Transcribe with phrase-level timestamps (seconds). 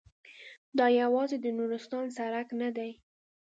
[0.77, 2.91] دا یوازې د نورستان سړک نه دی.